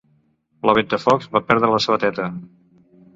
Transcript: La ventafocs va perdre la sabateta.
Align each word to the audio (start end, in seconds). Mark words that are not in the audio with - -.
La 0.69 0.73
ventafocs 0.77 1.29
va 1.37 1.41
perdre 1.51 1.69
la 1.73 1.83
sabateta. 1.85 2.27